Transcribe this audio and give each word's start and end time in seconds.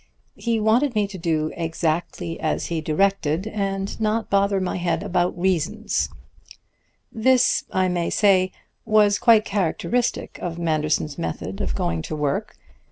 He 0.35 0.59
wanted 0.59 0.95
me 0.95 1.07
to 1.09 1.17
do 1.19 1.53
exactly 1.55 2.39
as 2.39 2.65
he 2.65 2.81
directed, 2.81 3.45
and 3.45 4.01
not 4.01 4.31
bother 4.31 4.59
my 4.59 4.77
head 4.77 5.03
about 5.03 5.37
reasons. 5.39 6.09
"This, 7.11 7.65
I 7.71 7.87
may 7.87 8.09
say, 8.09 8.51
was 8.83 9.19
quite 9.19 9.45
characteristic 9.45 10.39
of 10.41 10.57
Manderson's 10.57 11.19
method 11.19 11.61
of 11.61 11.75
going 11.75 12.01
to 12.01 12.15
work. 12.15 12.57